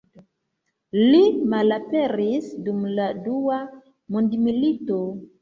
Li 1.11 1.19
malaperis 1.51 2.49
dum 2.69 2.81
la 3.01 3.07
dua 3.29 3.61
mondmilito. 4.19 5.01